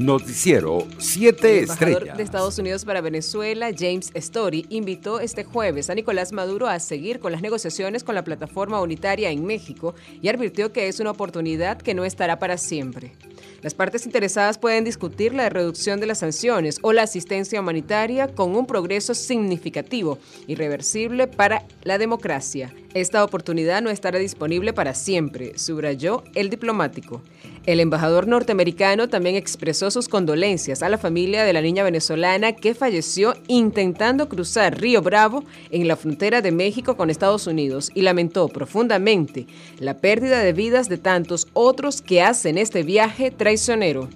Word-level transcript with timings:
Noticiero 0.00 0.86
7 0.96 1.58
El 1.58 1.58
embajador 1.64 1.92
Estrellas. 1.92 2.16
de 2.16 2.22
Estados 2.22 2.58
Unidos 2.58 2.86
para 2.86 3.02
Venezuela, 3.02 3.68
James 3.78 4.10
Story, 4.14 4.64
invitó 4.70 5.20
este 5.20 5.44
jueves 5.44 5.90
a 5.90 5.94
Nicolás 5.94 6.32
Maduro 6.32 6.68
a 6.68 6.80
seguir 6.80 7.20
con 7.20 7.32
las 7.32 7.42
negociaciones 7.42 8.02
con 8.02 8.14
la 8.14 8.24
plataforma 8.24 8.80
unitaria 8.80 9.30
en 9.30 9.44
México 9.44 9.94
y 10.22 10.28
advirtió 10.28 10.72
que 10.72 10.88
es 10.88 11.00
una 11.00 11.10
oportunidad 11.10 11.76
que 11.76 11.92
no 11.92 12.06
estará 12.06 12.38
para 12.38 12.56
siempre. 12.56 13.12
Las 13.62 13.74
partes 13.74 14.06
interesadas 14.06 14.58
pueden 14.58 14.84
discutir 14.84 15.34
la 15.34 15.48
reducción 15.48 16.00
de 16.00 16.06
las 16.06 16.18
sanciones 16.18 16.78
o 16.82 16.92
la 16.92 17.02
asistencia 17.02 17.60
humanitaria 17.60 18.28
con 18.28 18.56
un 18.56 18.66
progreso 18.66 19.14
significativo, 19.14 20.18
irreversible 20.46 21.26
para 21.26 21.64
la 21.82 21.98
democracia. 21.98 22.72
Esta 22.92 23.22
oportunidad 23.22 23.82
no 23.82 23.90
estará 23.90 24.18
disponible 24.18 24.72
para 24.72 24.94
siempre, 24.94 25.56
subrayó 25.56 26.24
el 26.34 26.50
diplomático. 26.50 27.22
El 27.66 27.78
embajador 27.78 28.26
norteamericano 28.26 29.08
también 29.08 29.36
expresó 29.36 29.90
sus 29.90 30.08
condolencias 30.08 30.82
a 30.82 30.88
la 30.88 30.98
familia 30.98 31.44
de 31.44 31.52
la 31.52 31.60
niña 31.60 31.84
venezolana 31.84 32.52
que 32.52 32.74
falleció 32.74 33.34
intentando 33.48 34.28
cruzar 34.28 34.80
Río 34.80 35.02
Bravo 35.02 35.44
en 35.70 35.86
la 35.86 35.96
frontera 35.96 36.40
de 36.40 36.52
México 36.52 36.96
con 36.96 37.10
Estados 37.10 37.46
Unidos 37.46 37.92
y 37.94 38.00
lamentó 38.02 38.48
profundamente 38.48 39.46
la 39.78 39.98
pérdida 39.98 40.40
de 40.40 40.54
vidas 40.54 40.88
de 40.88 40.98
tantos 40.98 41.48
otros 41.52 42.00
que 42.02 42.22
hacen 42.22 42.58
este 42.58 42.82
viaje 42.82 43.29
traicionero. 43.36 44.08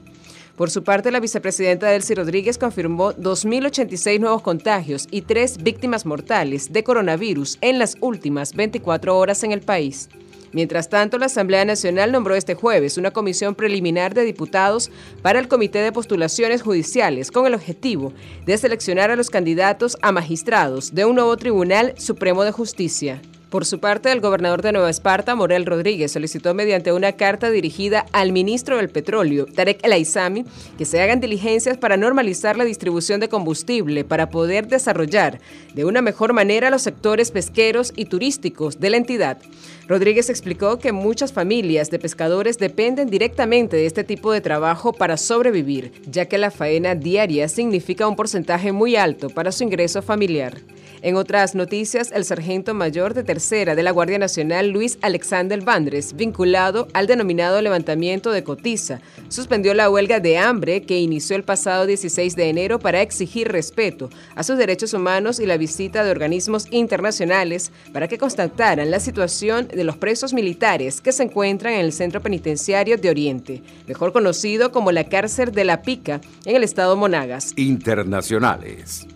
Por 0.57 0.71
su 0.71 0.85
parte, 0.85 1.11
la 1.11 1.19
vicepresidenta 1.19 1.89
Delcy 1.89 2.15
Rodríguez 2.15 2.59
confirmó 2.59 3.13
2.086 3.13 4.21
nuevos 4.21 4.43
contagios 4.43 5.09
y 5.11 5.23
tres 5.23 5.61
víctimas 5.61 6.07
mortales 6.07 6.73
de 6.73 6.85
coronavirus 6.85 7.59
en 7.61 7.81
las 7.81 7.97
últimas 8.01 8.55
24 8.55 9.19
horas 9.19 9.43
en 9.43 9.51
el 9.51 9.63
país. 9.63 10.09
Mientras 10.53 10.89
tanto, 10.89 11.19
la 11.19 11.27
Asamblea 11.27 11.65
Nacional 11.65 12.13
nombró 12.13 12.37
este 12.37 12.55
jueves 12.55 12.97
una 12.97 13.11
comisión 13.11 13.57
preliminar 13.57 14.15
de 14.15 14.23
diputados 14.23 14.93
para 15.21 15.41
el 15.41 15.49
Comité 15.49 15.81
de 15.81 15.91
Postulaciones 15.91 16.63
Judiciales 16.63 17.33
con 17.33 17.47
el 17.47 17.55
objetivo 17.55 18.13
de 18.47 18.57
seleccionar 18.57 19.11
a 19.11 19.17
los 19.17 19.31
candidatos 19.31 19.99
a 20.01 20.13
magistrados 20.13 20.95
de 20.95 21.05
un 21.05 21.17
nuevo 21.17 21.37
Tribunal 21.37 21.95
Supremo 21.99 22.45
de 22.45 22.53
Justicia. 22.53 23.21
Por 23.55 23.67
su 23.67 23.79
parte, 23.79 24.11
el 24.11 24.21
gobernador 24.21 24.63
de 24.63 24.73
Nueva 24.73 24.91
Esparta, 24.91 25.37
Morel 25.37 25.65
Rodríguez, 25.65 26.11
solicitó 26.11 26.55
mediante 26.55 26.93
una 26.93 27.13
carta 27.13 27.53
dirigida 27.53 28.05
al 28.11 28.33
ministro 28.33 28.79
del 28.79 28.89
Petróleo, 28.89 29.47
Tarek 29.47 29.79
El 29.85 29.93
Aizami, 29.93 30.45
que 30.77 30.85
se 30.85 31.01
hagan 31.01 31.21
diligencias 31.21 31.79
para 31.79 31.97
normalizar 31.97 32.57
la 32.57 32.65
distribución 32.65 33.21
de 33.21 33.29
combustible 33.29 34.03
para 34.03 34.29
poder 34.29 34.67
desarrollar 34.67 35.39
de 35.73 35.85
una 35.85 36.03
mejor 36.03 36.33
manera 36.33 36.69
los 36.69 36.83
sectores 36.83 37.31
pesqueros 37.31 37.93
y 37.95 38.07
turísticos 38.07 38.81
de 38.81 38.91
la 38.91 38.97
entidad. 38.97 39.39
Rodríguez 39.87 40.31
explicó 40.31 40.81
que 40.81 40.91
muchas 40.91 41.33
familias 41.33 41.93
de 41.93 42.01
pescadores 42.01 42.59
dependen 42.59 43.09
directamente 43.09 43.77
de 43.77 43.87
este 43.87 44.03
tipo 44.03 44.33
de 44.33 44.41
trabajo 44.41 44.93
para 44.93 45.17
sobrevivir, 45.17 45.93
ya 46.11 46.27
que 46.27 46.39
la 46.39 46.51
faena 46.51 46.97
diaria 46.97 47.49
significa 47.49 48.09
un 48.09 48.17
porcentaje 48.17 48.73
muy 48.73 48.97
alto 48.97 49.31
para 49.31 49.53
su 49.53 49.63
ingreso 49.63 50.03
familiar. 50.03 50.61
En 51.03 51.17
otras 51.17 51.55
noticias, 51.55 52.11
el 52.13 52.25
sargento 52.25 52.73
mayor 52.73 53.13
de 53.13 53.25
tercera 53.25 53.44
de 53.51 53.83
la 53.83 53.91
Guardia 53.91 54.19
Nacional, 54.19 54.71
Luis 54.71 54.97
Alexander 55.03 55.61
Vandres, 55.61 56.17
vinculado 56.17 56.89
al 56.95 57.07
denominado 57.07 57.61
levantamiento 57.61 58.33
de 58.33 58.43
cotiza, 58.43 59.03
suspendió 59.29 59.75
la 59.75 59.91
huelga 59.91 60.19
de 60.19 60.39
hambre 60.39 60.81
que 60.81 60.99
inició 60.99 61.37
el 61.37 61.43
pasado 61.43 61.85
16 61.85 62.37
de 62.37 62.49
enero 62.49 62.79
para 62.79 63.03
exigir 63.03 63.49
respeto 63.53 64.09
a 64.35 64.43
sus 64.45 64.57
derechos 64.57 64.95
humanos 64.95 65.41
y 65.41 65.47
la 65.47 65.59
visita 65.59 66.05
de 66.05 66.11
organismos 66.11 66.69
internacionales 66.71 67.71
para 67.93 68.09
que 68.09 68.17
constataran 68.17 68.91
la 68.91 68.99
situación 68.99 69.69
de 69.69 69.85
los 69.85 69.99
presos 69.99 70.33
militares 70.33 71.03
que 71.03 71.13
se 71.13 71.25
encuentran 71.25 71.75
en 71.75 71.81
el 71.81 71.93
centro 71.93 72.23
penitenciario 72.23 72.97
de 72.97 73.11
Oriente, 73.11 73.63
mejor 73.87 74.15
conocido 74.15 74.73
como 74.73 74.91
la 74.91 75.05
cárcel 75.05 75.53
de 75.53 75.65
La 75.65 75.83
Pica, 75.83 76.23
en 76.47 76.57
el 76.57 76.65
estado 76.65 76.97
Monagas. 76.97 77.53
Internacionales. 77.57 79.07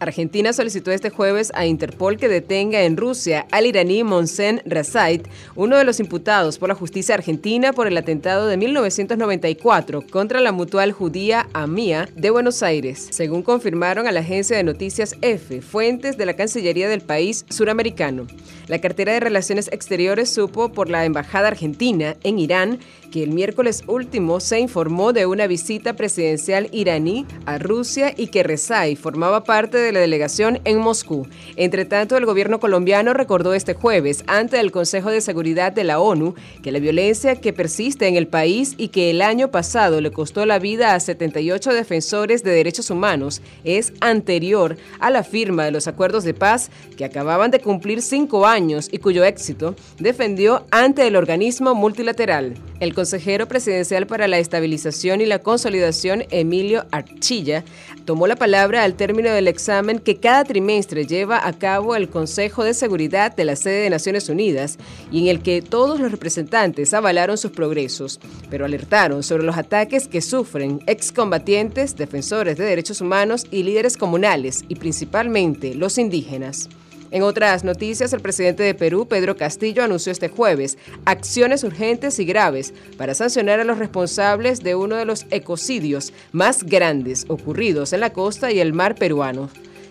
Argentina 0.00 0.52
solicitó 0.52 0.92
este 0.92 1.10
jueves 1.10 1.50
a 1.54 1.66
Interpol 1.66 2.16
que 2.16 2.28
detenga 2.28 2.82
en 2.82 2.96
Rusia 2.96 3.46
al 3.50 3.66
iraní 3.66 4.04
Monsen 4.04 4.62
Razait, 4.64 5.26
uno 5.56 5.76
de 5.76 5.84
los 5.84 5.98
imputados 5.98 6.58
por 6.58 6.68
la 6.68 6.74
justicia 6.74 7.16
argentina 7.16 7.72
por 7.72 7.88
el 7.88 7.96
atentado 7.96 8.46
de 8.46 8.56
1994 8.56 10.04
contra 10.08 10.40
la 10.40 10.52
mutual 10.52 10.92
judía 10.92 11.48
AMIA 11.52 12.08
de 12.14 12.30
Buenos 12.30 12.62
Aires, 12.62 13.08
según 13.10 13.42
confirmaron 13.42 14.06
a 14.06 14.12
la 14.12 14.20
agencia 14.20 14.56
de 14.56 14.62
noticias 14.62 15.16
EFE, 15.20 15.62
fuentes 15.62 16.16
de 16.16 16.26
la 16.26 16.36
Cancillería 16.36 16.88
del 16.88 17.00
país 17.00 17.44
suramericano. 17.48 18.26
La 18.68 18.82
cartera 18.82 19.14
de 19.14 19.20
Relaciones 19.20 19.70
Exteriores 19.72 20.28
supo 20.28 20.68
por 20.68 20.90
la 20.90 21.06
Embajada 21.06 21.48
Argentina 21.48 22.16
en 22.22 22.38
Irán 22.38 22.80
que 23.10 23.22
el 23.22 23.30
miércoles 23.30 23.82
último 23.86 24.40
se 24.40 24.60
informó 24.60 25.14
de 25.14 25.24
una 25.24 25.46
visita 25.46 25.94
presidencial 25.94 26.68
iraní 26.70 27.24
a 27.46 27.56
Rusia 27.56 28.12
y 28.14 28.26
que 28.26 28.42
Rezai 28.42 28.94
formaba 28.94 29.44
parte 29.44 29.78
de 29.78 29.92
la 29.92 30.00
delegación 30.00 30.60
en 30.64 30.80
Moscú. 30.80 31.26
Entre 31.56 31.86
tanto, 31.86 32.18
el 32.18 32.26
gobierno 32.26 32.60
colombiano 32.60 33.14
recordó 33.14 33.54
este 33.54 33.72
jueves 33.72 34.22
ante 34.26 34.60
el 34.60 34.70
Consejo 34.70 35.10
de 35.10 35.22
Seguridad 35.22 35.72
de 35.72 35.84
la 35.84 35.98
ONU 35.98 36.34
que 36.62 36.70
la 36.70 36.78
violencia 36.78 37.36
que 37.36 37.54
persiste 37.54 38.06
en 38.06 38.16
el 38.16 38.26
país 38.26 38.74
y 38.76 38.88
que 38.88 39.08
el 39.08 39.22
año 39.22 39.50
pasado 39.50 40.02
le 40.02 40.10
costó 40.10 40.44
la 40.44 40.58
vida 40.58 40.94
a 40.94 41.00
78 41.00 41.72
defensores 41.72 42.42
de 42.42 42.50
derechos 42.50 42.90
humanos 42.90 43.40
es 43.64 43.94
anterior 44.00 44.76
a 45.00 45.08
la 45.08 45.24
firma 45.24 45.64
de 45.64 45.70
los 45.70 45.88
acuerdos 45.88 46.24
de 46.24 46.34
paz 46.34 46.70
que 46.98 47.06
acababan 47.06 47.50
de 47.50 47.60
cumplir 47.60 48.02
cinco 48.02 48.46
años 48.46 48.57
y 48.58 48.98
cuyo 48.98 49.24
éxito 49.24 49.76
defendió 50.00 50.64
ante 50.72 51.06
el 51.06 51.14
organismo 51.14 51.76
multilateral. 51.76 52.54
El 52.80 52.92
consejero 52.92 53.46
presidencial 53.46 54.06
para 54.08 54.26
la 54.26 54.38
estabilización 54.38 55.20
y 55.20 55.26
la 55.26 55.38
consolidación, 55.38 56.24
Emilio 56.30 56.84
Archilla, 56.90 57.64
tomó 58.04 58.26
la 58.26 58.34
palabra 58.34 58.82
al 58.82 58.94
término 58.94 59.30
del 59.30 59.46
examen 59.46 60.00
que 60.00 60.16
cada 60.16 60.42
trimestre 60.42 61.06
lleva 61.06 61.46
a 61.46 61.52
cabo 61.52 61.94
el 61.94 62.08
Consejo 62.08 62.64
de 62.64 62.74
Seguridad 62.74 63.36
de 63.36 63.44
la 63.44 63.54
sede 63.54 63.82
de 63.82 63.90
Naciones 63.90 64.28
Unidas 64.28 64.78
y 65.12 65.20
en 65.20 65.28
el 65.28 65.40
que 65.40 65.62
todos 65.62 66.00
los 66.00 66.10
representantes 66.10 66.94
avalaron 66.94 67.38
sus 67.38 67.52
progresos, 67.52 68.18
pero 68.50 68.64
alertaron 68.64 69.22
sobre 69.22 69.44
los 69.44 69.56
ataques 69.56 70.08
que 70.08 70.20
sufren 70.20 70.80
excombatientes, 70.86 71.96
defensores 71.96 72.58
de 72.58 72.64
derechos 72.64 73.00
humanos 73.00 73.46
y 73.52 73.62
líderes 73.62 73.96
comunales, 73.96 74.64
y 74.68 74.74
principalmente 74.74 75.74
los 75.76 75.96
indígenas. 75.96 76.68
En 77.10 77.22
otras 77.22 77.64
noticias, 77.64 78.12
el 78.12 78.20
presidente 78.20 78.62
de 78.62 78.74
Perú, 78.74 79.06
Pedro 79.08 79.36
Castillo, 79.36 79.82
anunció 79.82 80.12
este 80.12 80.28
jueves 80.28 80.76
acciones 81.04 81.64
urgentes 81.64 82.18
y 82.18 82.24
graves 82.24 82.74
para 82.96 83.14
sancionar 83.14 83.60
a 83.60 83.64
los 83.64 83.78
responsables 83.78 84.62
de 84.62 84.74
uno 84.74 84.96
de 84.96 85.04
los 85.04 85.26
ecocidios 85.30 86.12
más 86.32 86.64
grandes 86.64 87.24
ocurridos 87.28 87.92
en 87.92 88.00
la 88.00 88.12
costa 88.12 88.52
y 88.52 88.60
el 88.60 88.72
mar 88.72 88.94
peruano. 88.94 89.48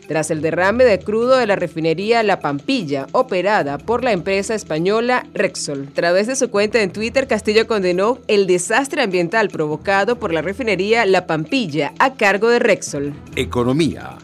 Tras 0.07 0.31
el 0.31 0.41
derrame 0.41 0.85
de 0.85 0.99
crudo 0.99 1.35
de 1.35 1.47
la 1.47 1.57
refinería 1.57 2.23
La 2.23 2.39
Pampilla, 2.39 3.07
operada 3.11 3.77
por 3.77 4.03
la 4.03 4.13
empresa 4.13 4.55
española 4.55 5.25
Rexol. 5.33 5.87
A 5.89 5.93
través 5.93 6.27
de 6.27 6.37
su 6.37 6.49
cuenta 6.49 6.81
en 6.81 6.93
Twitter, 6.93 7.27
Castillo 7.27 7.67
condenó 7.67 8.19
el 8.27 8.47
desastre 8.47 9.01
ambiental 9.01 9.49
provocado 9.49 10.17
por 10.17 10.31
la 10.31 10.41
refinería 10.41 11.05
La 11.05 11.27
Pampilla 11.27 11.93
a 11.99 12.13
cargo 12.13 12.47
de 12.47 12.59
Rexol. 12.59 13.13
Economía. 13.35 14.17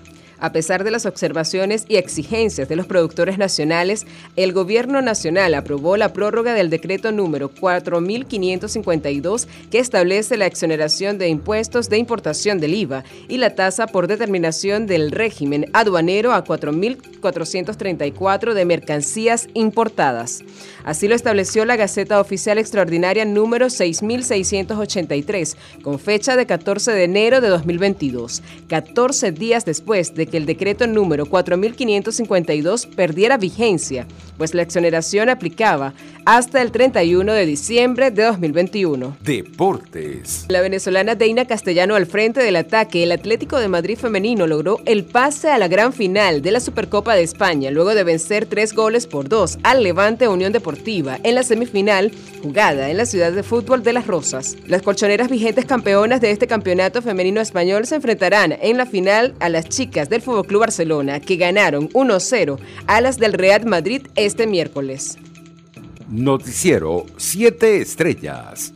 A 0.43 0.51
pesar 0.51 0.83
de 0.83 0.91
las 0.91 1.05
observaciones 1.05 1.85
y 1.87 1.95
exigencias 1.95 2.67
de 2.67 2.75
los 2.75 2.85
productores 2.85 3.37
nacionales, 3.37 4.05
el 4.35 4.51
Gobierno 4.51 5.01
Nacional 5.01 5.53
aprobó 5.53 5.95
la 5.95 6.11
prórroga 6.11 6.53
del 6.53 6.69
decreto 6.69 7.13
número 7.13 7.47
4552 7.47 9.47
que 9.71 9.79
establece 9.79 10.35
la 10.35 10.45
exoneración 10.45 11.17
de 11.17 11.29
impuestos 11.29 11.87
de 11.87 11.97
importación 11.97 12.59
del 12.59 12.73
IVA 12.73 13.05
y 13.29 13.37
la 13.37 13.55
tasa 13.55 13.87
por 13.87 14.07
determinación 14.07 14.85
del 14.85 15.11
régimen 15.11 15.67
aduanero 15.71 16.33
a 16.33 16.43
4.434 16.43 18.53
de 18.53 18.65
mercancías 18.65 19.47
importadas. 19.53 20.43
Así 20.83 21.07
lo 21.07 21.15
estableció 21.15 21.63
la 21.63 21.77
Gaceta 21.77 22.19
Oficial 22.19 22.57
Extraordinaria 22.57 23.23
número 23.23 23.69
6683, 23.69 25.55
con 25.81 25.99
fecha 25.99 26.35
de 26.35 26.45
14 26.45 26.91
de 26.91 27.05
enero 27.05 27.39
de 27.39 27.47
2022, 27.47 28.43
14 28.67 29.31
días 29.31 29.63
después 29.63 30.13
de 30.15 30.32
que 30.33 30.37
el 30.37 30.47
decreto 30.47 30.87
número 30.87 31.27
4552 31.27 32.87
perdiera 32.87 33.37
vigencia, 33.37 34.07
pues 34.39 34.55
la 34.55 34.63
exoneración 34.63 35.29
aplicaba 35.29 35.93
hasta 36.25 36.63
el 36.63 36.71
31 36.71 37.33
de 37.33 37.45
diciembre 37.45 38.09
de 38.09 38.23
2021. 38.23 39.15
Deportes. 39.21 40.45
La 40.47 40.61
venezolana 40.61 41.13
Deina 41.13 41.45
Castellano 41.45 41.93
al 41.93 42.07
frente 42.07 42.41
del 42.41 42.55
ataque, 42.55 43.03
el 43.03 43.11
Atlético 43.11 43.59
de 43.59 43.67
Madrid 43.67 43.95
femenino 43.95 44.47
logró 44.47 44.79
el 44.85 45.05
pase 45.05 45.51
a 45.51 45.59
la 45.59 45.67
gran 45.67 45.93
final 45.93 46.41
de 46.41 46.49
la 46.49 46.61
Supercopa 46.61 47.13
de 47.13 47.21
España, 47.21 47.69
luego 47.69 47.93
de 47.93 48.03
vencer 48.03 48.47
tres 48.47 48.73
goles 48.73 49.05
por 49.05 49.29
dos 49.29 49.59
al 49.61 49.83
Levante 49.83 50.27
Unión 50.27 50.51
Deportiva 50.51 51.19
en 51.21 51.35
la 51.35 51.43
semifinal 51.43 52.11
jugada 52.41 52.89
en 52.89 52.97
la 52.97 53.05
ciudad 53.05 53.31
de 53.31 53.43
fútbol 53.43 53.83
de 53.83 53.93
Las 53.93 54.07
Rosas. 54.07 54.57
Las 54.65 54.81
colchoneras 54.81 55.29
vigentes 55.29 55.65
campeonas 55.65 56.21
de 56.21 56.31
este 56.31 56.47
campeonato 56.47 57.03
femenino 57.03 57.39
español 57.39 57.85
se 57.85 57.95
enfrentarán 57.95 58.57
en 58.59 58.77
la 58.77 58.87
final 58.87 59.35
a 59.39 59.49
las 59.49 59.69
chicas 59.69 60.09
del 60.09 60.22
Fútbol 60.23 60.47
Club 60.47 60.61
Barcelona, 60.61 61.19
que 61.19 61.35
ganaron 61.35 61.89
1-0 61.89 62.57
a 62.87 63.01
las 63.01 63.17
del 63.17 63.33
Real 63.33 63.65
Madrid 63.65 64.07
este 64.15 64.47
miércoles. 64.47 65.17
Noticiero 66.09 67.05
7 67.17 67.81
Estrellas. 67.81 68.73